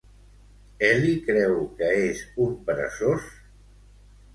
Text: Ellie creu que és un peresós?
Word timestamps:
Ellie 0.87 1.21
creu 1.29 1.55
que 1.83 1.93
és 2.09 2.25
un 2.49 2.59
peresós? 2.71 3.33